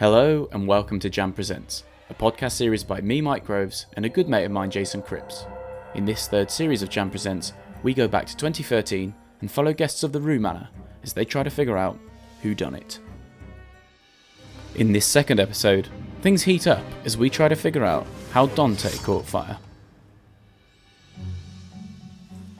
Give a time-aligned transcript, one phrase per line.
[0.00, 4.08] Hello and welcome to Jam Presents, a podcast series by me, Mike Groves, and a
[4.08, 5.44] good mate of mine, Jason Cripps.
[5.94, 10.02] In this third series of Jam Presents, we go back to 2013 and follow guests
[10.02, 10.70] of the Rue Manor
[11.02, 11.98] as they try to figure out
[12.40, 12.98] who done it.
[14.74, 15.88] In this second episode,
[16.22, 19.58] things heat up as we try to figure out how Dante caught fire.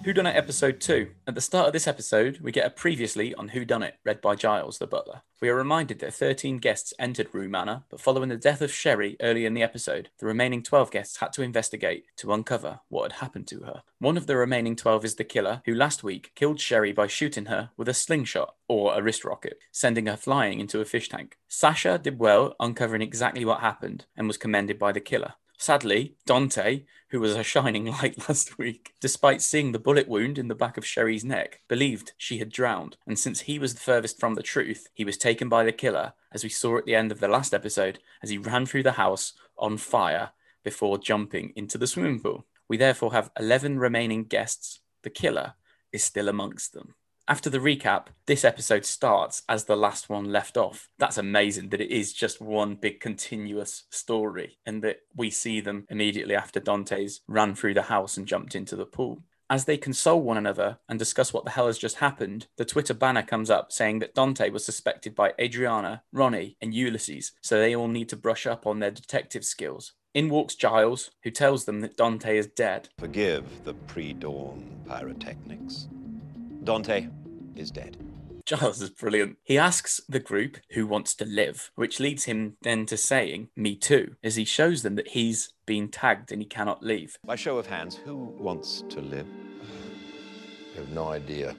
[0.02, 1.10] Who Done It episode 2.
[1.26, 4.22] At the start of this episode, we get a previously on Who Done It read
[4.22, 5.20] by Giles the butler.
[5.42, 9.18] We are reminded that 13 guests entered Rue Manor, but following the death of Sherry
[9.20, 13.20] early in the episode, the remaining 12 guests had to investigate to uncover what had
[13.20, 13.82] happened to her.
[13.98, 17.44] One of the remaining 12 is the killer, who last week killed Sherry by shooting
[17.46, 21.36] her with a slingshot or a wrist rocket, sending her flying into a fish tank.
[21.46, 25.34] Sasha did well uncovering exactly what happened and was commended by the killer.
[25.60, 30.48] Sadly, Dante, who was a shining light last week, despite seeing the bullet wound in
[30.48, 32.96] the back of Sherry's neck, believed she had drowned.
[33.06, 36.14] And since he was the furthest from the truth, he was taken by the killer,
[36.32, 38.92] as we saw at the end of the last episode, as he ran through the
[38.92, 40.30] house on fire
[40.64, 42.46] before jumping into the swimming pool.
[42.66, 44.80] We therefore have 11 remaining guests.
[45.02, 45.56] The killer
[45.92, 46.94] is still amongst them.
[47.30, 50.88] After the recap, this episode starts as the last one left off.
[50.98, 55.86] That's amazing that it is just one big continuous story and that we see them
[55.88, 59.22] immediately after Dante's ran through the house and jumped into the pool.
[59.48, 62.94] As they console one another and discuss what the hell has just happened, the Twitter
[62.94, 67.76] banner comes up saying that Dante was suspected by Adriana, Ronnie, and Ulysses, so they
[67.76, 69.92] all need to brush up on their detective skills.
[70.14, 72.88] In walks Giles, who tells them that Dante is dead.
[72.98, 75.86] Forgive the pre dawn pyrotechnics.
[76.64, 77.08] Dante
[77.56, 77.96] is dead.
[78.46, 79.36] Giles is brilliant.
[79.44, 83.76] He asks the group who wants to live, which leads him then to saying, Me
[83.76, 87.16] too, as he shows them that he's been tagged and he cannot leave.
[87.24, 89.26] By show of hands, who wants to live?
[90.74, 91.54] I have no idea.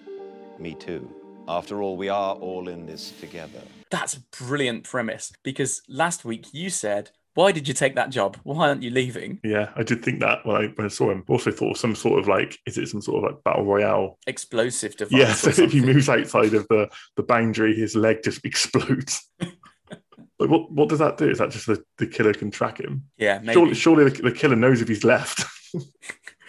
[0.60, 1.10] Me too.
[1.48, 3.62] After all, we are all in this together.
[3.90, 8.38] That's a brilliant premise because last week you said, Why did you take that job?
[8.44, 9.40] Why aren't you leaving?
[9.44, 11.24] Yeah, I did think that when I, when I saw him.
[11.30, 14.20] Also thought of some sort of like, is it some sort of like battle royale?
[14.28, 15.18] Explosive device.
[15.18, 19.26] Yeah, so if he moves outside of the, the boundary, his leg just explodes.
[19.40, 21.30] like, what what does that do?
[21.30, 23.06] Is that just the, the killer can track him?
[23.18, 23.54] Yeah, maybe.
[23.54, 25.46] Surely, surely the, the killer knows if he's left.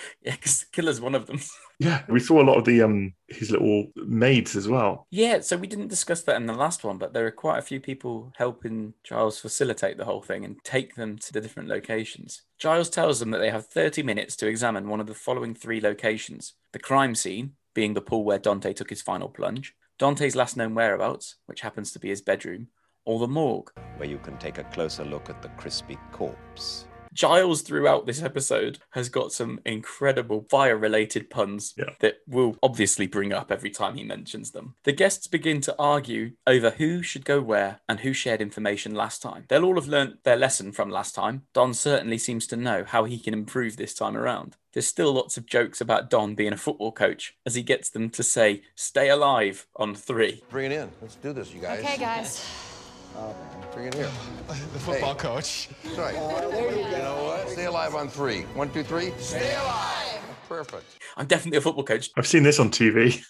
[0.24, 1.40] Yeah, because killer's one of them.
[1.78, 5.06] yeah, we saw a lot of the um his little maids as well.
[5.10, 7.62] Yeah, so we didn't discuss that in the last one, but there are quite a
[7.62, 12.42] few people helping Giles facilitate the whole thing and take them to the different locations.
[12.58, 15.80] Giles tells them that they have 30 minutes to examine one of the following three
[15.80, 20.56] locations the crime scene, being the pool where Dante took his final plunge, Dante's last
[20.56, 22.68] known whereabouts, which happens to be his bedroom,
[23.04, 23.70] or the morgue.
[23.96, 26.86] Where you can take a closer look at the crispy corpse.
[27.12, 31.90] Giles throughout this episode has got some incredible fire related puns Yeah.
[32.00, 34.74] that we'll obviously bring up every time he mentions them.
[34.84, 39.20] The guests begin to argue over who should go where and who shared information last
[39.22, 39.44] time.
[39.48, 41.42] They'll all have learnt their lesson from last time.
[41.52, 44.56] Don certainly seems to know how he can improve this time around.
[44.72, 48.08] There's still lots of jokes about Don being a football coach as he gets them
[48.10, 50.42] to say, stay alive on three.
[50.48, 50.90] Bring it in.
[51.02, 51.80] Let's do this, you guys.
[51.84, 52.42] Okay, guys.
[53.74, 54.10] Bring it here.
[54.46, 55.68] The football coach.
[55.82, 56.14] That's right.
[56.18, 57.48] Oh, you know what?
[57.48, 58.42] Stay alive on three.
[58.54, 59.12] One, two, three.
[59.18, 60.20] Stay alive.
[60.48, 60.84] Perfect.
[61.16, 62.10] I'm definitely a football coach.
[62.16, 63.22] I've seen this on TV.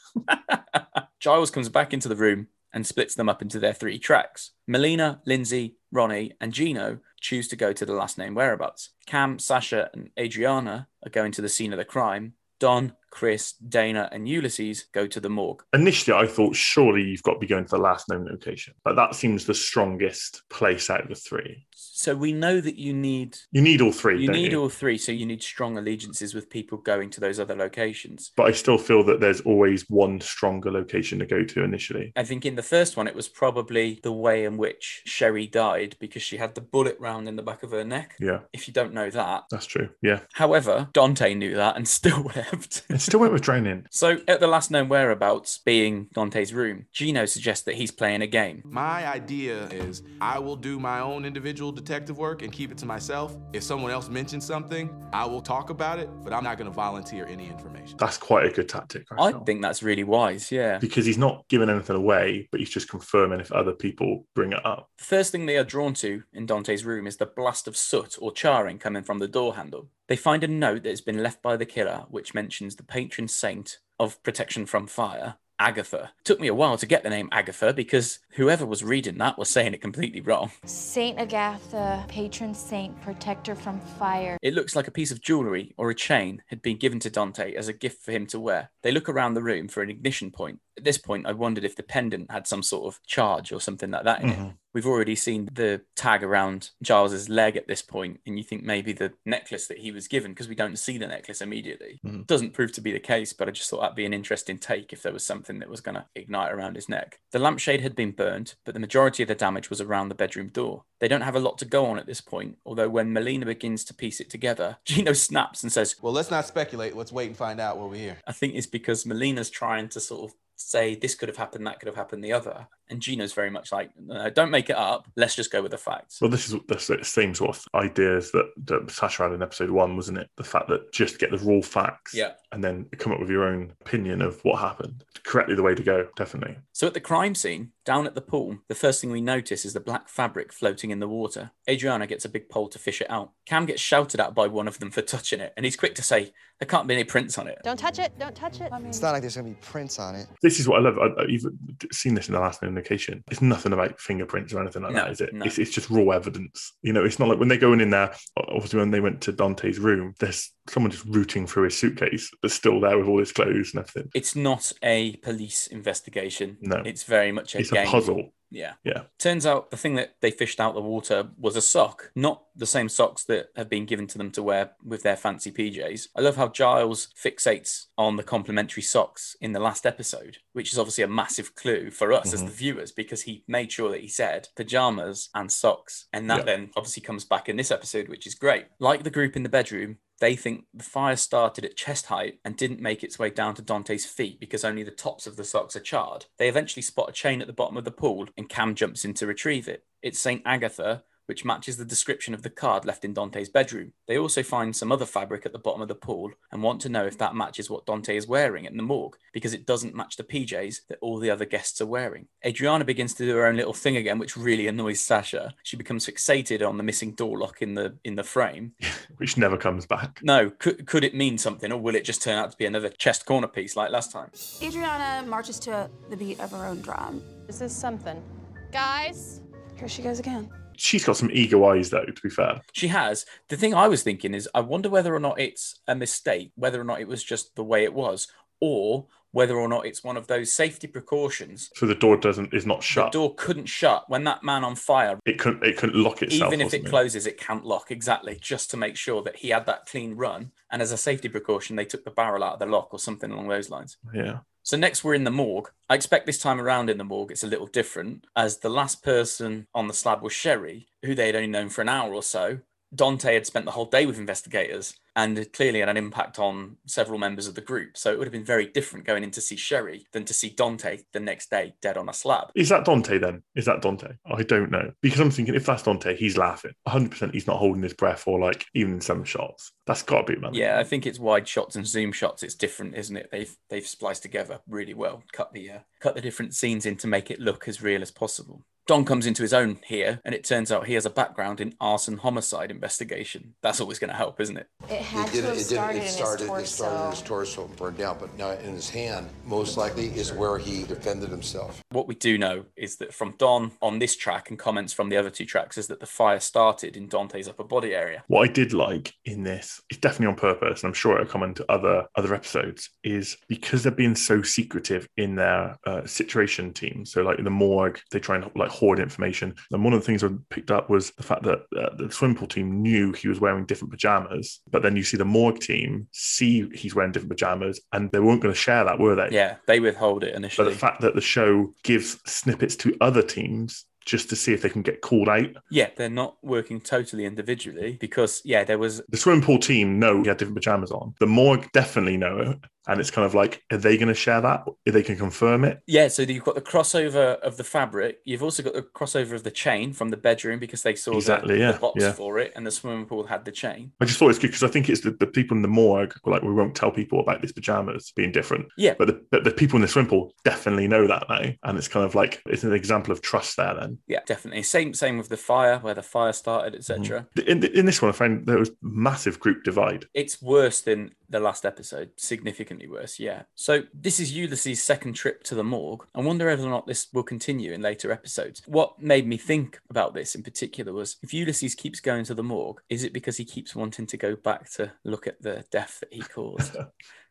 [1.20, 4.52] Giles comes back into the room and splits them up into their three tracks.
[4.66, 8.90] Melina, Lindsay, Ronnie, and Gino choose to go to the last name whereabouts.
[9.06, 12.32] Cam, Sasha, and Adriana are going to the scene of the crime.
[12.58, 15.62] Don, Chris, Dana, and Ulysses go to the morgue.
[15.74, 18.96] Initially, I thought surely you've got to be going to the last known location, but
[18.96, 21.66] that seems the strongest place out of the three.
[21.74, 24.20] So we know that you need You need all three.
[24.22, 24.62] you need you?
[24.62, 28.32] all three, so you need strong allegiances with people going to those other locations.
[28.34, 32.12] but I still feel that there's always one stronger location to go to initially.
[32.16, 35.96] I think in the first one, it was probably the way in which Sherry died
[36.00, 38.16] because she had the bullet round in the back of her neck.
[38.18, 39.90] Yeah, If you don't know that, that's true.
[40.02, 42.84] Yeah, However, Dante knew that and still left.
[43.02, 43.86] it still went with drowning.
[43.90, 48.26] so, at the last known whereabouts being Dante's room, Gino suggests that he's playing a
[48.26, 48.62] game.
[48.64, 52.86] My idea is I will do my own individual detective work and keep it to
[52.86, 53.36] myself.
[53.52, 56.74] If someone else mentions something, I will talk about it, but I'm not going to
[56.74, 57.96] volunteer any information.
[57.98, 59.06] That's quite a good tactic.
[59.10, 60.78] I, I think that's really wise, yeah.
[60.78, 64.64] because he's not giving anything away, but he's just confirming if other people bring it
[64.64, 64.88] up.
[64.98, 68.16] The first thing they are drawn to in Dante's room is the blast of soot
[68.20, 69.88] or charring coming from the door handle.
[70.12, 73.28] They find a note that has been left by the killer, which mentions the patron
[73.28, 76.12] saint of protection from fire, Agatha.
[76.22, 79.48] Took me a while to get the name Agatha because whoever was reading that was
[79.48, 80.50] saying it completely wrong.
[80.66, 84.36] Saint Agatha, patron saint, protector from fire.
[84.42, 87.54] It looks like a piece of jewellery or a chain had been given to Dante
[87.54, 88.70] as a gift for him to wear.
[88.82, 91.76] They look around the room for an ignition point, At this point, I wondered if
[91.76, 94.38] the pendant had some sort of charge or something like that in it.
[94.38, 94.48] Mm-hmm.
[94.74, 98.92] We've already seen the tag around Giles's leg at this point, and you think maybe
[98.92, 102.22] the necklace that he was given, because we don't see the necklace immediately, mm-hmm.
[102.22, 103.34] doesn't prove to be the case.
[103.34, 105.82] But I just thought that'd be an interesting take if there was something that was
[105.82, 107.18] going to ignite around his neck.
[107.32, 110.48] The lampshade had been burned, but the majority of the damage was around the bedroom
[110.48, 110.84] door.
[111.00, 113.84] They don't have a lot to go on at this point, although when Melina begins
[113.86, 116.96] to piece it together, Gino snaps and says, Well, let's not speculate.
[116.96, 118.18] Let's wait and find out what we hear.
[118.26, 120.36] I think it's because Melina's trying to sort of
[120.70, 122.66] say this could have happened, that could have happened, the other.
[122.90, 125.08] And Gino's very much like, no, don't make it up.
[125.16, 126.20] Let's just go with the facts.
[126.20, 129.96] Well, this is the same sort of ideas that, that Sasha had in episode one,
[129.96, 130.28] wasn't it?
[130.36, 132.32] The fact that just get the raw facts Yeah.
[132.52, 135.04] and then come up with your own opinion of what happened.
[135.24, 136.58] Correctly the way to go, definitely.
[136.72, 139.72] So at the crime scene, down at the pool, the first thing we notice is
[139.72, 141.50] the black fabric floating in the water.
[141.68, 143.32] Adriana gets a big pole to fish it out.
[143.46, 146.02] Cam gets shouted at by one of them for touching it, and he's quick to
[146.02, 147.58] say, there can't be any prints on it.
[147.64, 148.12] Don't touch it.
[148.20, 148.70] Don't touch it.
[148.84, 150.28] It's not like there's gonna be prints on it.
[150.42, 150.96] This is what I love.
[150.98, 151.44] I, I- you've
[151.90, 153.24] seen this in the last indication.
[153.32, 155.34] It's nothing about fingerprints or anything like No, that, is it?
[155.34, 155.44] no.
[155.44, 156.74] It's, it's just raw evidence.
[156.82, 159.32] You know, it's not like when they're going in there, obviously, when they went to
[159.32, 163.32] Dante's room, there's someone just rooting through his suitcase, but still there with all his
[163.32, 164.08] clothes and everything.
[164.14, 166.58] It's not a police investigation.
[166.60, 166.76] No.
[166.86, 167.86] It's very much a It's a game.
[167.86, 168.32] puzzle.
[168.52, 168.74] Yeah.
[168.84, 169.04] Yeah.
[169.18, 172.66] Turns out the thing that they fished out the water was a sock, not the
[172.66, 176.08] same socks that have been given to them to wear with their fancy PJs.
[176.14, 180.78] I love how Giles fixates on the complimentary socks in the last episode, which is
[180.78, 182.48] obviously a massive clue for us as mm-hmm.
[182.48, 186.08] the viewers because he made sure that he said pajamas and socks.
[186.12, 186.44] And that Yeah.
[186.44, 188.66] then obviously comes back in this episode, which is great.
[188.78, 192.56] Like the group in the bedroom, they think the fire started at chest height and
[192.56, 195.74] didn't make its way down to Dante's feet because only the tops of the socks
[195.74, 196.26] are charred.
[196.38, 199.14] They eventually spot a chain at the bottom of the pool and Cam jumps in
[199.14, 199.84] to retrieve it.
[200.00, 200.40] It's St.
[200.46, 203.94] Agatha, which matches the description of the card left in Dante's bedroom.
[204.06, 206.90] They also find some other fabric at the bottom of the pool and want to
[206.90, 210.18] know if that matches what Dante is wearing in the morgue because it doesn't match
[210.18, 212.26] the PJs that all the other guests are wearing.
[212.44, 215.54] Adriana begins to do her own little thing again, which really annoys Sasha.
[215.62, 218.72] She becomes fixated on the missing door lock in the in the frame.
[219.16, 220.20] which never comes back.
[220.22, 222.90] No, could could it mean something, or will it just turn out to be another
[222.90, 224.30] chest corner piece like last time?
[224.62, 227.22] Adriana marches to the beat of her own drum.
[227.46, 228.22] This is something.
[228.70, 229.40] Guys,
[229.76, 230.50] here she goes again.
[230.84, 232.60] She's got some eagle eyes, though, to be fair.
[232.72, 233.24] She has.
[233.48, 236.80] The thing I was thinking is, I wonder whether or not it's a mistake, whether
[236.80, 238.26] or not it was just the way it was,
[238.60, 241.70] or whether or not it's one of those safety precautions.
[241.74, 243.12] So the door doesn't is not shut.
[243.12, 245.18] The door couldn't shut when that man on fire.
[245.26, 246.52] It couldn't it couldn't lock itself.
[246.52, 246.90] Even if it something.
[246.90, 250.52] closes, it can't lock exactly, just to make sure that he had that clean run.
[250.70, 253.30] And as a safety precaution, they took the barrel out of the lock or something
[253.30, 253.96] along those lines.
[254.14, 254.40] Yeah.
[254.62, 255.70] So next we're in the morgue.
[255.88, 259.02] I expect this time around in the morgue it's a little different, as the last
[259.02, 262.22] person on the slab was Sherry, who they had only known for an hour or
[262.22, 262.60] so.
[262.94, 266.76] Dante had spent the whole day with investigators and it clearly had an impact on
[266.86, 267.96] several members of the group.
[267.96, 270.50] So it would have been very different going in to see Sherry than to see
[270.50, 272.50] Dante the next day dead on a slab.
[272.54, 273.42] Is that Dante then?
[273.54, 274.14] Is that Dante?
[274.26, 274.92] I don't know.
[275.02, 276.72] Because I'm thinking if that's Dante, he's laughing.
[276.88, 279.72] 100% he's not holding his breath or like even in some shots.
[279.86, 280.54] That's got to be man.
[280.54, 282.42] Yeah, I think it's wide shots and zoom shots.
[282.42, 283.28] It's different, isn't it?
[283.30, 285.22] They've they've spliced together really well.
[285.32, 288.10] Cut the uh, cut the different scenes in to make it look as real as
[288.10, 288.64] possible.
[288.88, 291.72] Don comes into his own here, and it turns out he has a background in
[291.80, 293.54] arson homicide investigation.
[293.62, 294.66] That's always going to help, isn't it?
[294.90, 297.10] It had It to did- have it started it in started- his It started in
[297.10, 297.24] his torso.
[297.24, 301.30] torso and burned down, but now in his hand, most likely is where he defended
[301.30, 301.80] himself.
[301.90, 305.16] What we do know is that from Don on this track and comments from the
[305.16, 308.24] other two tracks is that the fire started in Dante's upper body area.
[308.26, 311.44] What I did like in this, it's definitely on purpose, and I'm sure it'll come
[311.44, 317.06] into other other episodes, is because they're being so secretive in their uh, situation team.
[317.06, 319.54] So like in the morgue, they try and like hoard information.
[319.70, 322.34] And one of the things I picked up was the fact that uh, the swim
[322.34, 326.08] pool team knew he was wearing different pajamas, but then you see the morgue team
[326.12, 329.28] see he's wearing different pajamas, and they weren't going to share that, were they?
[329.30, 330.66] Yeah, they withhold it initially.
[330.66, 334.62] But the fact that the show gives snippets to other teams just to see if
[334.62, 335.48] they can get called out.
[335.70, 340.22] yeah, they're not working totally individually because yeah, there was The swimming pool team know
[340.22, 341.14] he had different pajamas on.
[341.20, 342.58] The morgue definitely know it.
[342.86, 344.64] And it's kind of like, are they going to share that?
[344.84, 345.80] If they can confirm it?
[345.86, 348.18] Yeah, so you've got the crossover of the fabric.
[348.24, 351.56] You've also got the crossover of the chain from the bedroom because they saw Exactly,
[351.56, 352.12] the, yeah, the box yeah.
[352.12, 353.92] for it, and the swimming pool had the chain.
[354.00, 356.14] I just thought it's good because I think it's the, the people in the morgue
[356.24, 358.66] were like, we won't tell people about these pajamas being different.
[358.76, 358.94] Yeah.
[358.98, 361.52] But the, but the people in the swimming pool definitely know that now.
[361.62, 363.98] And it's kind of like, it's an example of trust there then.
[364.06, 364.62] Yeah, definitely.
[364.62, 367.26] Same same with the fire, where the fire started, etc.
[367.36, 367.48] Mm-hmm.
[367.48, 370.06] In, in this one, I found there was massive group divide.
[370.14, 373.18] It's worse than the last episode, significantly worse.
[373.18, 373.42] Yeah.
[373.54, 376.06] So this is Ulysses' second trip to the morgue.
[376.14, 378.62] I wonder whether or not this will continue in later episodes.
[378.66, 382.42] What made me think about this in particular was if Ulysses keeps going to the
[382.42, 385.98] morgue, is it because he keeps wanting to go back to look at the death
[386.00, 386.76] that he caused?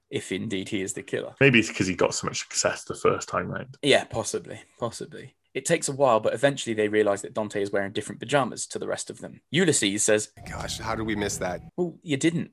[0.10, 1.34] if indeed he is the killer.
[1.40, 3.78] Maybe it's because he got so much success the first time round.
[3.82, 5.36] Yeah, possibly, possibly.
[5.54, 8.80] It takes a while, but eventually they realize that Dante is wearing different pajamas to
[8.80, 9.42] the rest of them.
[9.52, 11.62] Ulysses says, Gosh, how did we miss that?
[11.76, 12.52] Well, you didn't.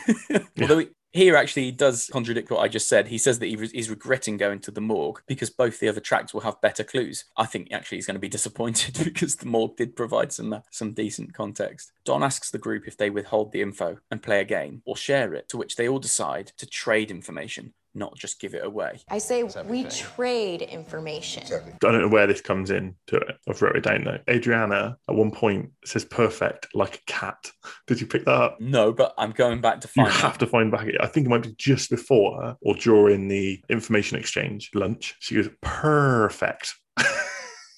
[0.60, 3.08] Although he- here actually he does contradict what I just said.
[3.08, 6.00] He says that he re- he's regretting going to the morgue because both the other
[6.00, 7.24] tracks will have better clues.
[7.38, 10.60] I think actually he's going to be disappointed because the morgue did provide some uh,
[10.70, 11.92] some decent context.
[12.04, 15.32] Don asks the group if they withhold the info and play a game or share
[15.34, 19.00] it, to which they all decide to trade information, not just give it away.
[19.08, 21.42] I say we trade information.
[21.52, 23.36] I don't know where this comes in to it.
[23.48, 24.18] I've wrote it down though.
[24.28, 27.50] Adriana at one point says perfect like a cat.
[27.86, 28.60] Did you pick that up?
[28.60, 30.22] No, but I'm going back to find You find.
[30.22, 30.86] have to find back.
[31.00, 35.16] I think it might be just before or during the information exchange lunch.
[35.20, 36.74] She goes, perfect.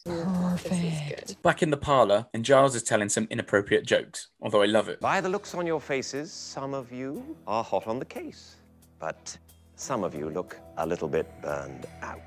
[0.05, 1.43] Perfect.
[1.43, 5.01] Back in the parlor, and Giles is telling some inappropriate jokes, although I love it.
[5.01, 8.57] By the looks on your faces, some of you are hot on the case,
[8.99, 9.37] but
[9.79, 12.21] some of you look a little bit burned out.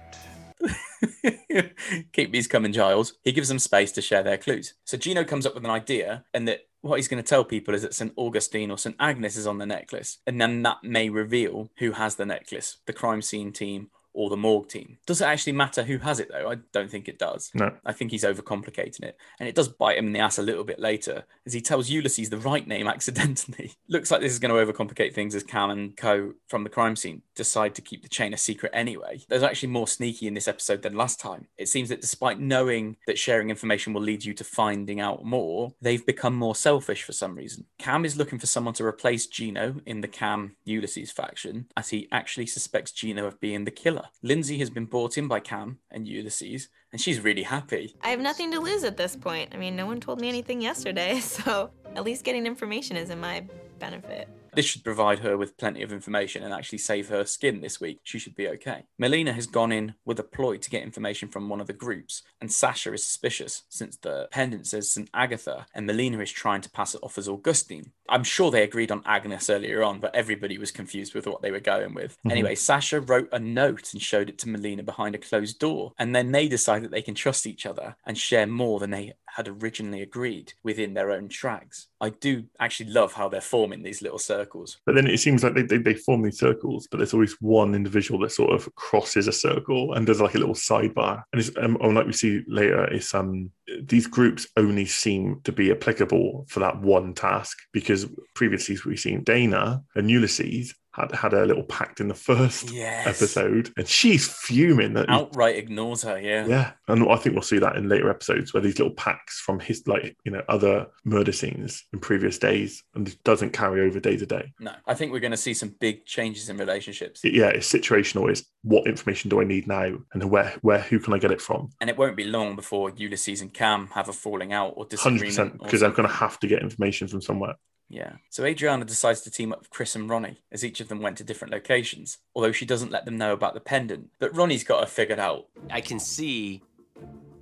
[2.13, 3.13] Keep these coming, Giles.
[3.23, 4.73] He gives them space to share their clues.
[4.85, 7.73] So Gino comes up with an idea, and that what he's going to tell people
[7.73, 8.13] is that St.
[8.15, 8.95] Augustine or St.
[8.99, 12.93] Agnes is on the necklace, and then that may reveal who has the necklace the
[12.93, 14.97] crime scene team or the morgue team.
[15.05, 16.49] Does it actually matter who has it, though?
[16.49, 17.51] I don't think it does.
[17.53, 17.71] No.
[17.85, 19.17] I think he's overcomplicating it.
[19.39, 21.89] And it does bite him in the ass a little bit later as he tells
[21.89, 23.73] Ulysses the right name accidentally.
[23.87, 26.33] Looks like this is going to overcomplicate things as Cam and Co.
[26.47, 29.21] from the crime scene decide to keep the chain a secret anyway.
[29.29, 31.47] There's actually more sneaky in this episode than last time.
[31.57, 35.73] It seems that despite knowing that sharing information will lead you to finding out more,
[35.81, 37.65] they've become more selfish for some reason.
[37.79, 42.07] Cam is looking for someone to replace Gino in the Cam Ulysses faction as he
[42.11, 44.00] actually suspects Gino of being the killer.
[44.21, 47.95] Lindsay has been brought in by Cam and Ulysses, and she's really happy.
[48.01, 49.49] I have nothing to lose at this point.
[49.53, 53.19] I mean, no one told me anything yesterday, so at least getting information is in
[53.19, 53.45] my
[53.79, 54.27] benefit.
[54.53, 57.99] This should provide her with plenty of information and actually save her skin this week.
[58.03, 58.83] She should be okay.
[58.97, 62.23] Melina has gone in with a ploy to get information from one of the groups,
[62.39, 65.09] and Sasha is suspicious since the pendant says St.
[65.13, 67.91] Agatha, and Melina is trying to pass it off as Augustine.
[68.09, 71.51] I'm sure they agreed on Agnes earlier on, but everybody was confused with what they
[71.51, 72.17] were going with.
[72.25, 72.31] Mhm.
[72.31, 76.13] Anyway, Sasha wrote a note and showed it to Melina behind a closed door, and
[76.13, 79.47] then they decide that they can trust each other and share more than they had
[79.47, 81.87] originally agreed within their own tracks.
[81.99, 84.77] I do actually love how they're forming these little circles.
[84.85, 87.75] But then it seems like they, they, they form these circles, but there's always one
[87.75, 91.23] individual that sort of crosses a circle and does like a little sidebar.
[91.31, 93.51] And it's, um, like we see later, it's um
[93.83, 99.23] these groups only seem to be applicable for that one task because previously we've seen
[99.23, 103.07] Dana and Ulysses had had a little pact in the first Yes.
[103.07, 106.45] episode, and she's fuming that Outright ignores her, yeah.
[106.47, 109.59] yeah, and I think we'll see that in later episodes where these little packs from
[109.59, 113.99] his like you know other murder scenes in previous days and it doesn't carry over
[113.99, 114.51] day to day.
[114.59, 117.23] No, I think we're going to see some big changes in relationships.
[117.23, 118.29] It- yeah, it's situational.
[118.31, 121.41] Is what information do I need now, and where where who can I get it
[121.41, 121.69] from?
[121.79, 125.25] And it won't be long before Ulysses and Cam have a falling out or Hundred
[125.27, 127.55] percent, because they're going to have to get information from somewhere.
[127.91, 128.13] Yeah.
[128.29, 131.17] So Adriana decides to team up with Chris and Ronnie as each of them went
[131.17, 134.09] to different locations, although she doesn't let them know about the pendant.
[134.19, 135.47] But Ronnie's got her figured out.
[135.69, 136.63] I can see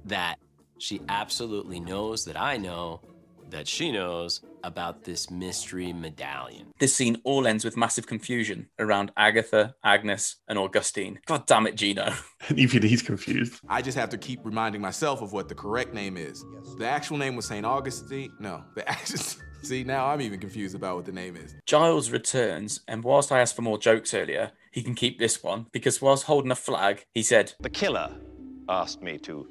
[0.06, 0.40] that
[0.80, 3.02] she absolutely knows that I know
[3.50, 6.68] that she knows about this mystery medallion.
[6.80, 11.20] This scene all ends with massive confusion around Agatha, Agnes, and Augustine.
[11.26, 12.14] God damn it, Gino.
[12.56, 13.60] Even he's confused.
[13.68, 16.44] I just have to keep reminding myself of what the correct name is.
[16.54, 16.76] Yes.
[16.78, 17.66] The actual name was St.
[17.66, 18.32] Augustine.
[18.40, 19.42] No, the actual.
[19.62, 21.56] See, now I'm even confused about what the name is.
[21.66, 25.68] Giles returns, and whilst I asked for more jokes earlier, he can keep this one
[25.72, 28.16] because whilst holding a flag, he said, The killer
[28.68, 29.48] asked me to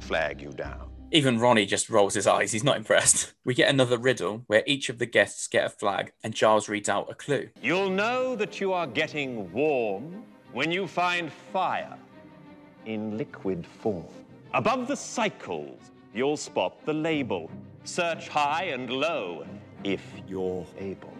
[0.00, 0.88] flag you down.
[1.14, 2.52] Even Ronnie just rolls his eyes.
[2.52, 3.34] He's not impressed.
[3.44, 6.88] We get another riddle where each of the guests get a flag and Giles reads
[6.88, 7.48] out a clue.
[7.60, 11.98] You'll know that you are getting warm when you find fire
[12.86, 14.06] in liquid form.
[14.54, 17.50] Above the cycles, you'll spot the label.
[17.84, 19.44] Search high and low
[19.82, 21.12] if you're able.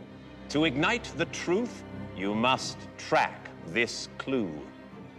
[0.51, 1.83] To ignite the truth,
[2.17, 4.51] you must track this clue.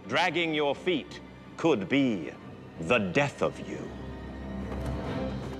[0.08, 1.20] Dragging your feet
[1.56, 2.30] could be
[2.80, 3.78] the death of you.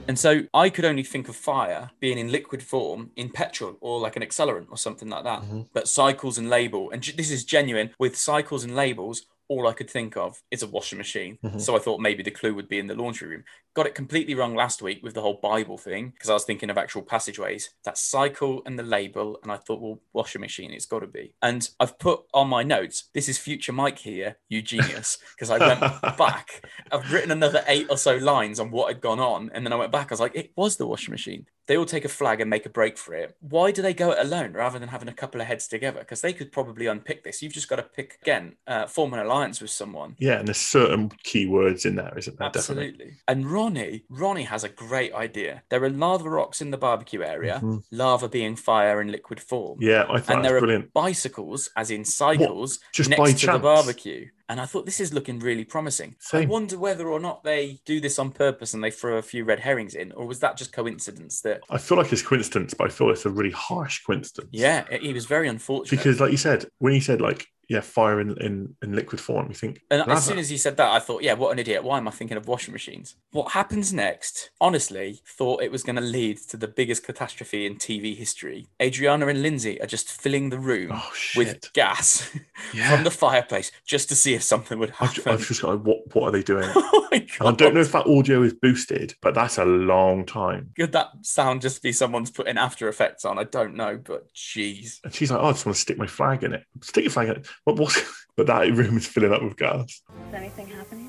[0.08, 4.00] And so I could only think of fire being in liquid form in petrol or
[4.00, 5.42] like an accelerant or something like that.
[5.42, 5.62] Mm-hmm.
[5.72, 9.26] But cycles and label, and this is genuine with cycles and labels.
[9.48, 11.38] All I could think of is a washing machine.
[11.44, 11.60] Mhm.
[11.60, 13.44] So I thought maybe the clue would be in the laundry room.
[13.74, 16.70] Got it completely wrong last week with the whole Bible thing because I was thinking
[16.70, 17.70] of actual passageways.
[17.84, 21.34] That cycle and the label, and I thought, well, washing machine, it's got to be.
[21.42, 25.58] And I've put on my notes, this is future Mike here, you genius, because I
[25.58, 25.80] went
[26.16, 26.64] back.
[26.90, 29.76] I've written another eight or so lines on what had gone on, and then I
[29.76, 30.10] went back.
[30.10, 31.46] I was like, it was the washing machine.
[31.66, 33.37] They all take a flag and make a break for it.
[33.40, 36.00] Why do they go it alone rather than having a couple of heads together?
[36.00, 37.42] Because they could probably unpick this.
[37.42, 40.14] You've just got to pick again, uh, form an alliance with someone.
[40.18, 42.49] Yeah, and there's certain key words in there, isn't there?
[42.49, 42.90] Absolutely.
[42.90, 43.16] Definitely.
[43.28, 45.62] And Ronnie, Ronnie has a great idea.
[45.71, 47.83] There are lava rocks in the barbecue area, Mhm.
[47.90, 49.78] lava being fire in liquid form.
[49.80, 50.92] Yeah, I thought and there are brilliant.
[50.92, 54.28] bicycles, as in cycles, Just next to the barbecue.
[54.48, 56.16] And I thought this is looking really promising.
[56.18, 56.42] Same.
[56.42, 59.42] I wonder whether or not they do this on purpose and they throw a few
[59.44, 61.62] red herrings in, or was that just coincidence that?
[61.70, 64.50] I feel like it's coincidence, but I feel it's a really harsh coincidence.
[64.52, 65.96] Yeah, it- he was very unfortunate.
[65.96, 69.49] Because, like you said, when he said like, yeah, fire in in, in liquid form,
[69.49, 69.80] you think.
[69.90, 71.85] And as soon as he said that, I thought, yeah, what an idiot.
[71.85, 73.16] Why am I thinking of washing machines?
[73.33, 74.50] What happens next?
[74.61, 78.66] Honestly, thought it was going to lead to the biggest catastrophe in TV history.
[78.83, 82.30] Adriana and Lindsay are just filling the room Oh, with gas
[82.75, 82.90] Yeah.
[82.94, 85.33] from the fireplace just to see if something would I've, happen.
[85.33, 86.68] I've just got like, what what are they doing?
[86.75, 87.09] oh
[87.40, 90.71] I don't know if that audio is boosted, but that's a long time.
[90.76, 93.38] Could that sound just be someone's putting After Effects on?
[93.38, 94.99] I don't know, but jeez.
[95.04, 96.64] And she's like, "Oh, I just want to stick my flag in it.
[96.80, 97.78] Stick your flag in it." What?
[97.78, 98.04] what?
[98.37, 100.02] But that room is filling up with gas.
[100.28, 101.08] Is anything happening?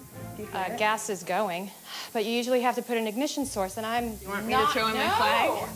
[0.54, 1.72] Uh, gas is going,
[2.14, 4.68] but you usually have to put an ignition source, and I'm you want me to
[4.68, 5.68] throw in my flag?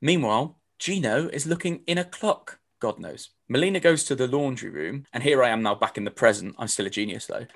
[0.00, 2.60] Meanwhile, Gino is looking in a clock.
[2.78, 3.30] God knows.
[3.48, 6.54] Melina goes to the laundry room, and here I am now back in the present.
[6.58, 7.46] I'm still a genius, though.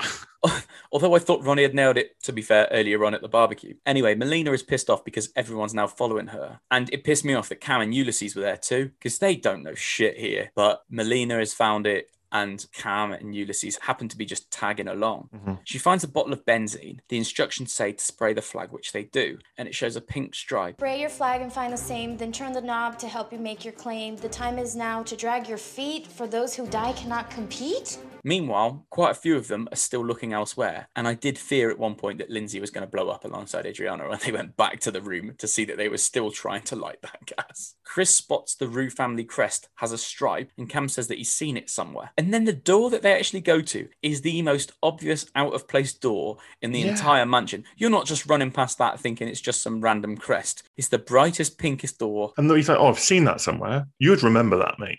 [0.92, 3.74] Although I thought Ronnie had nailed it, to be fair, earlier on at the barbecue.
[3.84, 6.60] Anyway, Melina is pissed off because everyone's now following her.
[6.70, 9.62] And it pissed me off that Cam and Ulysses were there too, because they don't
[9.62, 10.52] know shit here.
[10.54, 15.28] But Melina has found it, and Cam and Ulysses happen to be just tagging along.
[15.34, 15.54] Mm-hmm.
[15.64, 17.00] She finds a bottle of benzene.
[17.08, 20.34] The instructions say to spray the flag, which they do, and it shows a pink
[20.34, 20.76] stripe.
[20.76, 23.64] Spray your flag and find the same, then turn the knob to help you make
[23.64, 24.16] your claim.
[24.16, 27.98] The time is now to drag your feet, for those who die cannot compete.
[28.24, 31.78] Meanwhile, quite a few of them are still looking elsewhere, and I did fear at
[31.78, 34.80] one point that Lindsay was going to blow up alongside Adriana when they went back
[34.80, 37.74] to the room to see that they were still trying to light that gas.
[37.84, 41.56] Chris spots the Rue family crest has a stripe, and Cam says that he's seen
[41.56, 42.10] it somewhere.
[42.16, 45.66] And then the door that they actually go to is the most obvious out of
[45.68, 46.90] place door in the Yeah.
[46.92, 47.64] entire mansion.
[47.76, 50.62] You're not just running past that thinking it's just some random crest.
[50.76, 52.32] It's the brightest, pinkest door.
[52.36, 53.86] And he's like, "Oh, I've seen that somewhere.
[53.98, 54.98] You'd remember that, mate."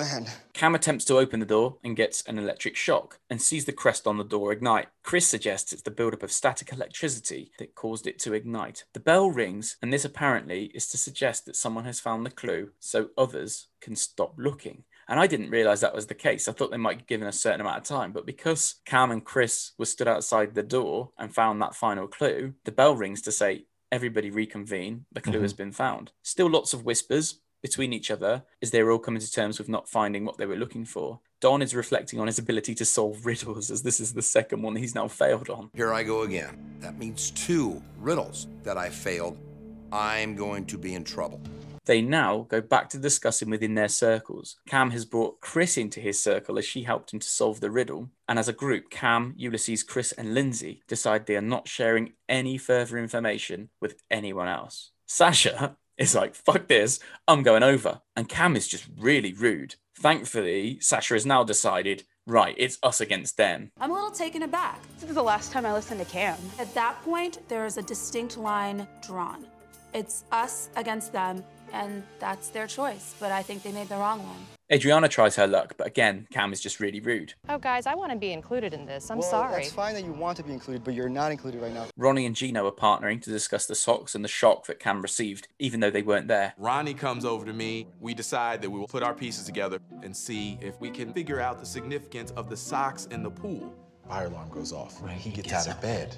[0.00, 0.26] Man.
[0.54, 4.06] Cam attempts to open the door and gets an electric shock and sees the crest
[4.06, 4.88] on the door ignite.
[5.02, 8.84] Chris suggests it's the buildup of static electricity that caused it to ignite.
[8.94, 12.70] The bell rings, and this apparently is to suggest that someone has found the clue
[12.78, 14.84] so others can stop looking.
[15.06, 16.48] And I didn't realize that was the case.
[16.48, 19.22] I thought they might give given a certain amount of time, but because Cam and
[19.22, 23.32] Chris were stood outside the door and found that final clue, the bell rings to
[23.32, 25.42] say, Everybody reconvene, the clue mm-hmm.
[25.42, 26.12] has been found.
[26.22, 29.68] Still lots of whispers, between each other as they were all coming to terms with
[29.68, 31.20] not finding what they were looking for.
[31.40, 34.76] Don is reflecting on his ability to solve riddles as this is the second one
[34.76, 35.70] he's now failed on.
[35.74, 36.76] Here I go again.
[36.80, 39.38] That means two riddles that I failed.
[39.92, 41.40] I'm going to be in trouble.
[41.86, 44.56] They now go back to discussing within their circles.
[44.68, 48.10] Cam has brought Chris into his circle as she helped him to solve the riddle.
[48.28, 52.58] And as a group, Cam, Ulysses, Chris, and Lindsay decide they are not sharing any
[52.58, 54.92] further information with anyone else.
[55.06, 58.00] Sasha is like, fuck this, I'm going over.
[58.16, 59.76] And Cam is just really rude.
[59.94, 63.70] Thankfully, Sasha has now decided, right, it's us against them.
[63.78, 64.80] I'm a little taken aback.
[64.98, 66.38] This is the last time I listened to Cam.
[66.58, 69.44] At that point, there is a distinct line drawn.
[69.92, 73.14] It's us against them, and that's their choice.
[73.20, 74.59] But I think they made the wrong one.
[74.72, 77.34] Adriana tries her luck, but again, Cam is just really rude.
[77.48, 79.10] Oh, guys, I want to be included in this.
[79.10, 79.62] I'm well, sorry.
[79.62, 81.86] That's fine that you want to be included, but you're not included right now.
[81.96, 85.48] Ronnie and Gino are partnering to discuss the socks and the shock that Cam received,
[85.58, 86.54] even though they weren't there.
[86.56, 87.88] Ronnie comes over to me.
[87.98, 91.40] We decide that we will put our pieces together and see if we can figure
[91.40, 93.74] out the significance of the socks in the pool.
[94.08, 95.02] Fire alarm goes off.
[95.02, 96.16] Right, he, gets, out of bed.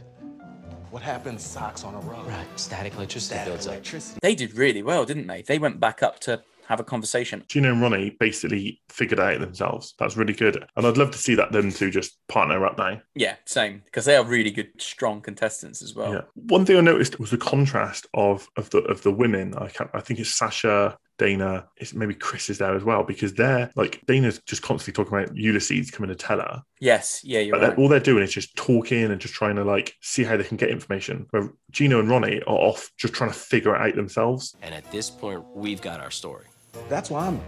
[0.90, 1.42] What happens?
[1.42, 2.26] Socks on a rug.
[2.26, 3.72] Right, static electricity Static builds up.
[3.72, 4.18] electricity.
[4.20, 5.40] They did really well, didn't they?
[5.40, 7.44] They went back up to have a conversation.
[7.48, 9.94] Gino and Ronnie basically figured it out themselves.
[9.98, 10.64] That's really good.
[10.76, 13.00] And I'd love to see that them two just partner up now.
[13.14, 16.12] Yeah, same, because they are really good, strong contestants as well.
[16.12, 16.20] Yeah.
[16.34, 19.54] One thing I noticed was the contrast of of the of the women.
[19.56, 23.34] I can't, I think it's Sasha, Dana, it's maybe Chris is there as well because
[23.34, 26.62] they're like Dana's just constantly talking about Ulysses coming to tell her.
[26.80, 27.78] Yes, yeah, you're But right.
[27.78, 30.56] all they're doing is just talking and just trying to like see how they can
[30.56, 31.26] get information.
[31.30, 34.54] Where Gino and Ronnie are off just trying to figure it out themselves.
[34.62, 36.46] And at this point, we've got our story.
[36.88, 37.40] That's why I'm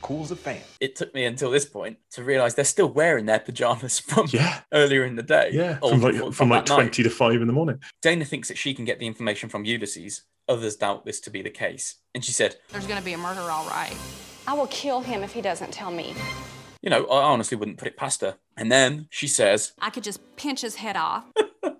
[0.00, 0.60] cool as a fan.
[0.80, 4.60] It took me until this point to realize they're still wearing their pajamas from Yeah.
[4.72, 5.50] earlier in the day.
[5.52, 6.76] Yeah, from like from from like that night.
[6.76, 7.80] twenty to five in the morning.
[8.00, 10.22] Dana thinks that she can get the information from Ulysses.
[10.48, 11.96] Others doubt this to be the case.
[12.14, 13.94] And she said, There's gonna be a murder, all right.
[14.46, 16.14] I will kill him if he doesn't tell me.
[16.82, 18.38] you know, I honestly wouldn't put it past her.
[18.56, 21.24] And then she says, I could just pinch his head off.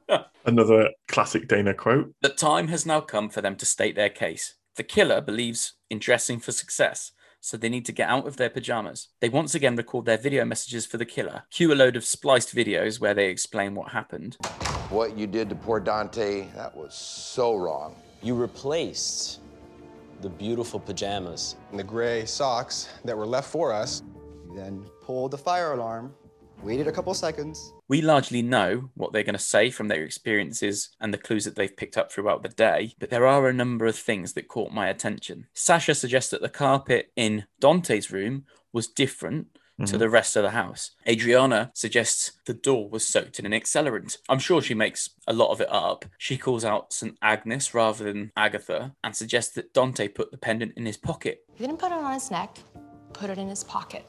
[0.45, 2.15] Another classic Dana quote.
[2.23, 4.55] The time has now come for them to state their case.
[4.77, 8.49] The killer believes in dressing for success, so they need to get out of their
[8.49, 9.09] pajamas.
[9.21, 12.55] They once again record their video messages for the killer, cue a load of spliced
[12.55, 14.39] videos where they explain what happened.
[14.89, 17.95] What you did to poor Dante, that was so wrong.
[18.23, 19.41] You replaced
[20.23, 21.57] the beautiful pajamas.
[21.71, 24.03] And the gray socks that were left for us.
[24.49, 26.15] You then pulled the fire alarm,
[26.63, 27.75] waited a couple seconds.
[27.93, 31.57] We largely know what they're going to say from their experiences and the clues that
[31.57, 34.73] they've picked up throughout the day, but there are a number of things that caught
[34.73, 35.47] my attention.
[35.53, 39.49] Sasha suggests that the carpet in Dante's room was different
[39.85, 39.99] to Mhm.
[39.99, 40.93] the rest of the house.
[41.07, 44.17] Adriana suggests the door was soaked in an accelerant.
[44.27, 46.07] I'm sure she makes a lot of it up.
[46.17, 47.19] She calls out St.
[47.21, 51.45] Agnes rather than Agatha and suggests that Dante put the pendant in his pocket.
[51.57, 52.57] He didn't put it on his neck,
[53.13, 54.09] put it in his pocket.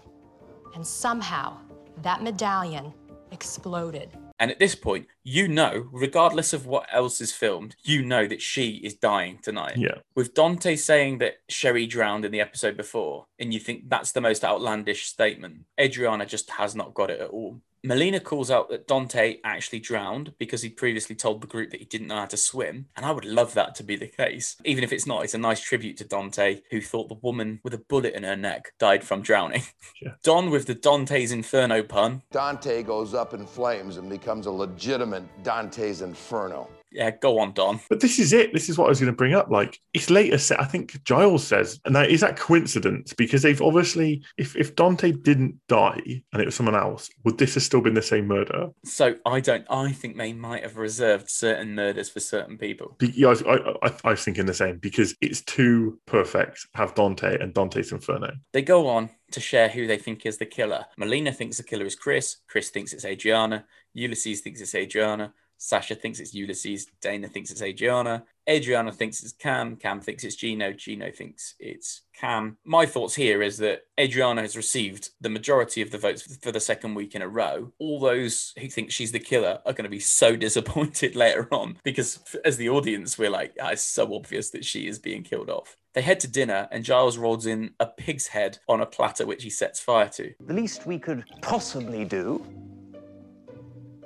[0.74, 1.58] And somehow,
[1.98, 2.94] that medallion
[3.34, 4.10] exploded.
[4.40, 8.42] And at this point, you know, regardless of what else is filmed, you know that
[8.42, 9.78] she is dying tonight.
[9.78, 9.96] Yeah.
[10.16, 14.22] With Dante saying that Sherry drowned in the episode before, and you think that's the
[14.22, 17.62] most outlandish statement, Adriana just has not got it at all.
[17.86, 21.86] Melina calls out that Dante actually drowned because he previously told the group that he
[21.86, 22.86] didn't know how to swim.
[22.96, 24.56] And I would love that to be the case.
[24.64, 27.74] Even if it's not, it's a nice tribute to Dante, who thought the woman with
[27.74, 29.64] a bullet in her neck died from drowning.
[30.02, 30.14] Yeah.
[30.24, 32.24] Don with the Dante's Inferno pun.
[32.32, 36.68] Dante goes up in flames and becomes a legitimate Dante's Inferno.
[36.94, 37.80] Yeah, go on, Don.
[37.90, 38.54] But this is it.
[38.54, 39.50] This is what I was going to bring up.
[39.50, 40.62] Like it's later set.
[40.62, 45.12] I think Giles says, and that is that coincidence because they've obviously, if if Dante
[45.12, 48.68] didn't die and it was someone else, would this have still been the same murder?
[48.86, 49.66] So I don't.
[49.70, 52.96] I think they might have reserved certain murders for certain people.
[53.00, 53.56] Be- Yeah, I, was- I,
[53.88, 56.68] I, I was thinking the same because it's too perfect.
[56.76, 58.34] Have Dante and Dante's Inferno.
[58.52, 60.86] They go on to share who they think is the killer.
[60.98, 62.38] Melina thinks the killer is Chris.
[62.48, 63.66] Chris thinks it's Adriana.
[63.96, 65.34] Ulysses thinks it's Adriana.
[65.64, 66.88] Sasha thinks it's Ulysses.
[67.02, 68.26] Dana thinks it's Adriana.
[68.50, 69.78] Adriana thinks it's Cam.
[69.78, 70.74] Cam thinks it's Gino.
[70.74, 72.58] Gino thinks it's Cam.
[72.66, 76.60] My thoughts here is that Adriana has received the majority of the votes for the
[76.60, 77.72] second week in a row.
[77.80, 81.78] All those who think she's the killer are going to be so disappointed later on
[81.86, 85.50] because, as the audience, we're like, "Ah, it's so obvious that she is being killed
[85.50, 85.78] off.
[85.94, 89.44] They head to dinner, and Giles rolls in a pig's head on a platter, which
[89.44, 90.34] he sets fire to.
[90.46, 92.46] The least we could possibly do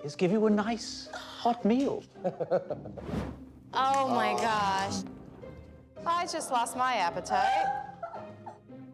[0.03, 1.09] is give you a nice
[1.47, 2.03] hot meal.
[3.73, 5.03] Oh my gosh.
[6.05, 7.67] I just lost my appetite.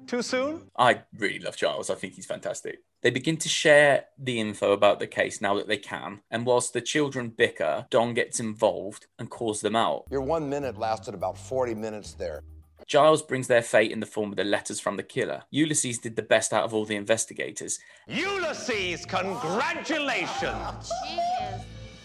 [0.06, 0.70] Too soon?
[0.78, 1.90] I really love Giles.
[1.90, 2.84] I think he's fantastic.
[3.02, 6.74] They begin to share the info about the case now that they can, and whilst
[6.74, 10.04] the children bicker, Don gets involved and calls them out.
[10.12, 12.44] Your one minute lasted about 40 minutes there.
[12.86, 15.44] Giles brings their fate in the form of the letters from the killer.
[15.52, 20.92] Ulysses did the best out of all the investigators, Ulysses, congratulations!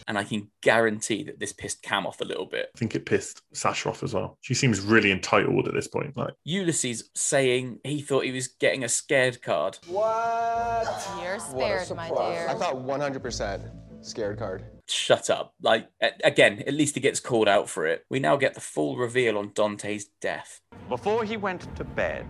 [0.09, 2.71] And I can guarantee that this pissed Cam off a little bit.
[2.75, 4.38] I think it pissed Sasha off as well.
[4.40, 6.16] She seems really entitled at this point.
[6.16, 9.79] Like Ulysses saying he thought he was getting a scared card.
[9.87, 11.09] What?
[11.23, 12.49] You're What a spared, my dear.
[12.49, 14.64] I thought 100% scared card.
[14.88, 15.53] Shut up.
[15.61, 15.88] Like,
[16.25, 18.05] again, at least he gets called out for it.
[18.09, 20.62] We now get the full reveal on Dante's death.
[20.88, 22.27] Before he went to bed,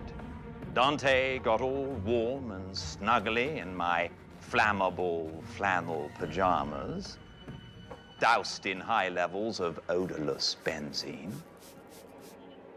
[0.73, 4.09] Dante got all warm and snuggly in my
[4.51, 7.17] flammable flannel pajamas,
[8.19, 11.33] doused in high levels of odorless benzene.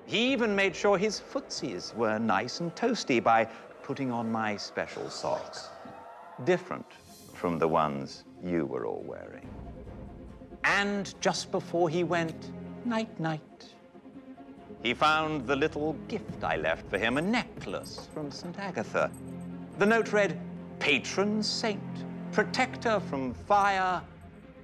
[0.06, 3.44] He even made sure his footsies were nice and toasty by
[3.82, 5.68] putting on my special socks,
[6.44, 6.86] different
[7.32, 9.48] from the ones you were all wearing.
[10.64, 12.50] And just before he went
[12.84, 13.40] night night,
[14.82, 18.58] he found the little gift I left for him, a necklace from St.
[18.58, 19.10] Agatha.
[19.78, 20.38] The note read,
[20.80, 21.80] Patron saint,
[22.32, 24.02] protector from fire,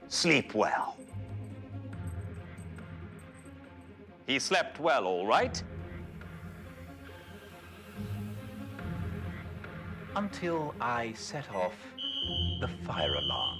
[0.09, 0.97] sleep well.
[4.27, 5.62] He slept well, all right.
[10.16, 11.75] Until I set off
[12.61, 13.59] the fire alarm.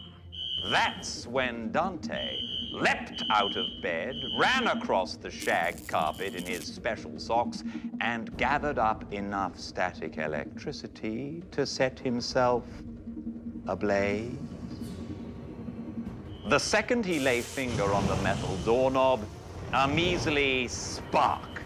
[0.71, 2.37] That's when Dante
[2.73, 7.63] leapt out of bed, ran across the shag carpet in his special socks,
[8.01, 12.65] and gathered up enough static electricity to set himself
[13.69, 14.37] ablaze.
[16.49, 19.21] The second he lay finger on the metal doorknob,
[19.75, 21.61] a measly spark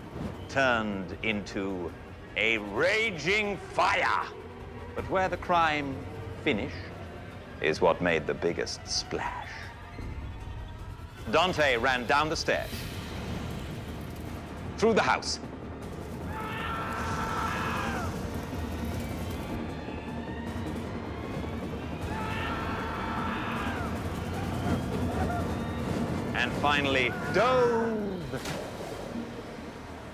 [0.48, 1.92] turned into
[2.36, 4.26] a raging fire.
[4.96, 5.94] But where the crime
[6.42, 6.74] finished
[7.60, 9.48] is what made the biggest splash.
[11.30, 12.68] Dante ran down the stairs,
[14.78, 15.38] through the house,
[26.62, 28.40] finally dove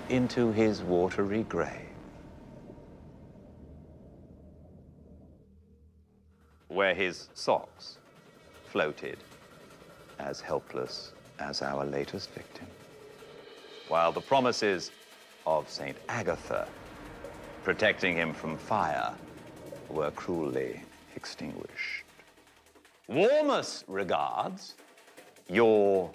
[0.09, 1.69] into his watery grave.
[6.67, 7.99] Where his socks
[8.65, 9.19] floated
[10.17, 12.65] as helpless as our latest victim.
[13.87, 14.89] While the promises
[15.45, 15.97] of St.
[16.09, 16.67] Agatha
[17.63, 19.13] protecting him from fire
[19.87, 20.81] were cruelly
[21.15, 22.05] extinguished.
[23.07, 24.73] Warmest regards,
[25.47, 26.11] your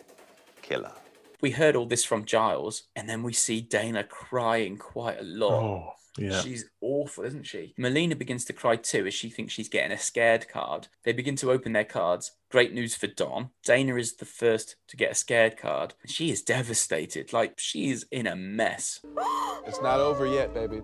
[0.64, 0.92] killer.
[1.40, 5.62] We heard all this from Giles, and then we see Dana crying quite a lot.
[5.62, 6.40] Oh, yeah.
[6.40, 7.74] She's awful, isn't she?
[7.76, 10.88] Melina begins to cry too as she thinks she's getting a scared card.
[11.04, 12.32] They begin to open their cards.
[12.50, 13.50] Great news for Don.
[13.64, 15.94] Dana is the first to get a scared card.
[16.02, 17.32] And she is devastated.
[17.32, 19.00] Like, she is in a mess.
[19.66, 20.82] It's not over yet, baby.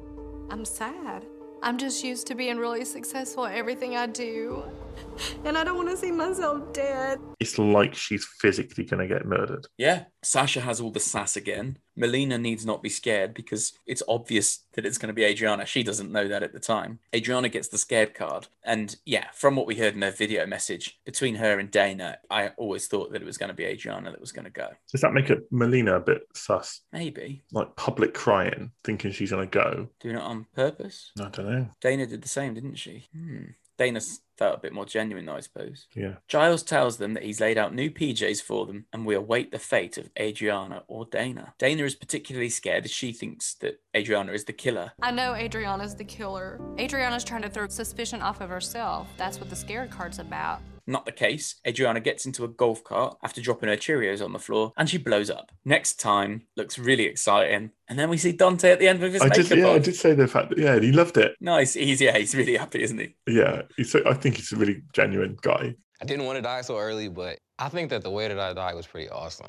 [0.49, 1.27] I'm sad.
[1.62, 4.64] I'm just used to being really successful at everything I do.
[5.44, 7.18] And I don't want to see myself dead.
[7.38, 9.66] It's like she's physically going to get murdered.
[9.77, 10.05] Yeah.
[10.23, 11.79] Sasha has all the sass again.
[11.97, 15.67] Melina needs not be scared because it's obvious that it's going to be Adriana.
[15.67, 16.99] She doesn't know that at the time.
[17.15, 18.47] Adriana gets the scared card.
[18.65, 22.49] And yeah, from what we heard in her video message, between her and Dana, I
[22.57, 24.69] always thought that it was going to be Adriana that was going to go.
[24.91, 26.81] Does that make it Melina a bit sus?
[26.93, 27.43] Maybe.
[27.53, 29.89] Like public crying, thinking she's going to go.
[30.01, 31.13] Doing it on purpose?
[31.19, 31.69] I don't know.
[31.81, 33.09] Dana did the same, didn't she?
[33.15, 33.45] Hmm.
[33.81, 34.03] Dana
[34.37, 35.87] felt a bit more genuine, though, I suppose.
[35.95, 36.16] Yeah.
[36.29, 39.59] Giles tells them that he's laid out new PJs for them, and we await the
[39.59, 41.55] fate of Adriana or Dana.
[41.59, 44.93] Dana is particularly scared as she thinks that Adriana is the killer.
[45.01, 46.61] I know Adriana's the killer.
[46.79, 49.09] Adriana's trying to throw suspicion off of herself.
[49.16, 50.61] That's what the scared card's about.
[50.90, 51.55] Not the case.
[51.66, 54.98] Adriana gets into a golf cart after dropping her Cheerios on the floor and she
[54.98, 55.53] blows up.
[55.64, 57.70] Next time looks really exciting.
[57.88, 59.76] And then we see Dante at the end of his I makeup did, yeah, on.
[59.76, 61.37] I did say the fact that, yeah, he loved it.
[61.40, 61.74] Nice.
[61.74, 63.14] He's, yeah, he's really happy, isn't he?
[63.29, 65.74] Yeah, he's I think he's a really genuine guy.
[66.03, 68.53] I didn't want to die so early, but I think that the way that I
[68.53, 69.46] died was pretty awesome.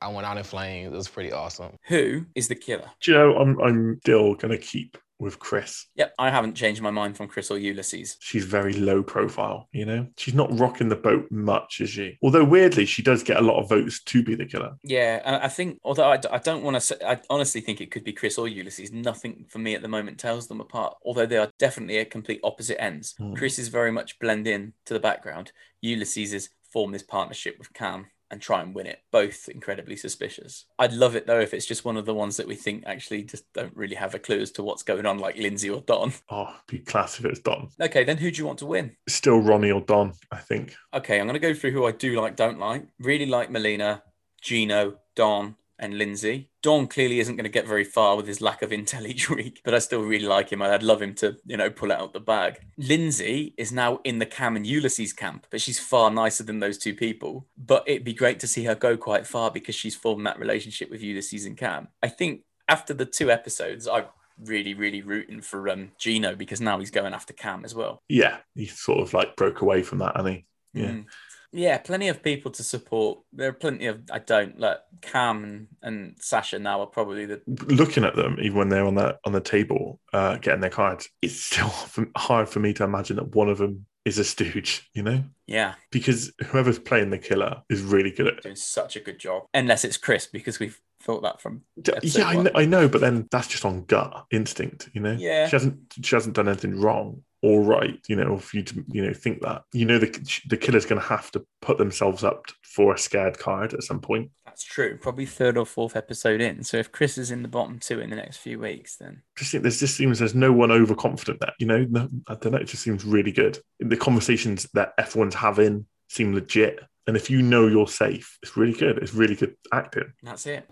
[0.00, 0.92] I went out in flames.
[0.92, 1.76] It was pretty awesome.
[1.88, 2.90] Who is the killer?
[3.02, 5.86] Do you know, I'm, I'm still going to keep with Chris.
[5.96, 8.16] Yep, I haven't changed my mind from Chris or Ulysses.
[8.20, 10.06] She's very low profile, you know?
[10.16, 12.18] She's not rocking the boat much, is she?
[12.22, 14.76] Although, weirdly, she does get a lot of votes to be the killer.
[14.82, 17.80] Yeah, and I think, although I, d- I don't want to say, I honestly think
[17.80, 18.92] it could be Chris or Ulysses.
[18.92, 22.40] Nothing for me at the moment tells them apart, although they are definitely at complete
[22.42, 23.14] opposite ends.
[23.18, 23.34] Hmm.
[23.34, 25.52] Chris is very much blend in to the background.
[25.80, 29.00] Ulysses is form this partnership with Cam and try and win it.
[29.10, 30.66] Both incredibly suspicious.
[30.78, 33.22] I'd love it though if it's just one of the ones that we think actually
[33.24, 36.12] just don't really have a clue as to what's going on, like Lindsay or Don.
[36.32, 37.68] Oh, be class if it's Don.
[37.80, 38.96] Okay, then who do you want to win?
[39.08, 40.76] Still Ronnie or Don, I think.
[40.94, 42.86] Okay, I'm going to go through who I do like, don't like.
[43.00, 44.02] Really like Melina,
[44.40, 46.49] Gino, Don, and Lindsay.
[46.62, 49.60] Don clearly isn't going to get very far with his lack of intel each week,
[49.64, 50.62] but I still really like him.
[50.62, 52.60] I'd love him to, you know, pull it out the bag.
[52.76, 56.78] Lindsay is now in the Cam and Ulysses camp, but she's far nicer than those
[56.78, 57.46] two people.
[57.56, 60.90] But it'd be great to see her go quite far because she's formed that relationship
[60.90, 61.88] with Ulysses and Cam.
[62.02, 64.04] I think after the two episodes, I
[64.44, 68.02] really, really rooting for um, Gino because now he's going after Cam as well.
[68.08, 70.46] Yeah, he sort of like broke away from that, and he?
[70.72, 70.90] Yeah.
[70.90, 71.06] Mm.
[71.52, 73.20] Yeah, plenty of people to support.
[73.32, 77.42] There are plenty of I don't like Cam and, and Sasha now are probably the
[77.66, 81.08] Looking at them, even when they're on the on the table uh, getting their cards,
[81.22, 81.72] it's still
[82.16, 84.88] hard for me to imagine that one of them is a stooge.
[84.94, 89.00] You know, yeah because whoever's playing the killer is really good at doing such a
[89.00, 89.44] good job.
[89.52, 91.62] Unless it's Chris because we've thought that from
[92.02, 94.90] Yeah, I know, I know, but then that's just on gut instinct.
[94.92, 95.48] You know, Yeah.
[95.48, 97.98] she hasn't she hasn't done anything wrong or right.
[98.08, 101.00] You know, for you to you know think that you know the the killer's going
[101.00, 104.30] to have to put themselves up for a scared card at some point.
[104.44, 104.98] That's true.
[105.00, 106.64] Probably third or fourth episode in.
[106.64, 109.52] So if Chris is in the bottom two in the next few weeks, then just
[109.52, 112.58] think there's just seems there's no one overconfident that You know, no, I don't know.
[112.58, 113.58] It just seems really good.
[113.78, 118.74] The conversations that everyone's having seem legit, and if you know you're safe, it's really
[118.74, 118.98] good.
[118.98, 120.12] It's really good acting.
[120.22, 120.68] that's it.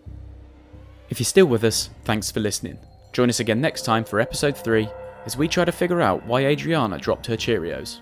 [1.11, 2.79] If you're still with us, thanks for listening.
[3.13, 4.87] Join us again next time for episode 3
[5.29, 8.01] as we try to figure out why Adriana dropped her Cheerios.